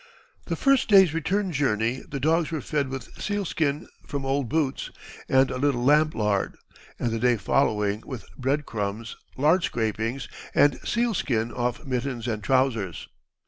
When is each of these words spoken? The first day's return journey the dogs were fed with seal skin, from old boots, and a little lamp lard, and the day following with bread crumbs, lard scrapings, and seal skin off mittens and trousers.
The 0.47 0.55
first 0.55 0.87
day's 0.89 1.13
return 1.13 1.51
journey 1.51 1.99
the 2.09 2.19
dogs 2.19 2.49
were 2.49 2.59
fed 2.61 2.89
with 2.89 3.21
seal 3.21 3.45
skin, 3.45 3.87
from 4.07 4.25
old 4.25 4.49
boots, 4.49 4.89
and 5.29 5.51
a 5.51 5.59
little 5.59 5.83
lamp 5.83 6.15
lard, 6.15 6.57
and 6.97 7.11
the 7.11 7.19
day 7.19 7.37
following 7.37 8.01
with 8.03 8.25
bread 8.35 8.65
crumbs, 8.65 9.15
lard 9.37 9.63
scrapings, 9.63 10.27
and 10.55 10.79
seal 10.83 11.13
skin 11.13 11.51
off 11.51 11.85
mittens 11.85 12.27
and 12.27 12.43
trousers. 12.43 13.09